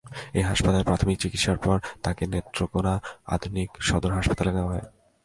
এই 0.33 0.43
হাসপাতালে 0.43 0.83
প্রাথমিক 0.83 1.17
চিকিৎসার 1.19 1.57
পর 1.57 1.77
তাকে 2.03 2.23
নেত্রকোনা 2.27 2.93
আধুনিক 3.25 3.69
সদর 3.81 4.11
হাসপাতালে 4.11 4.51
নেওয়া 4.51 4.73
হয়। 4.73 4.85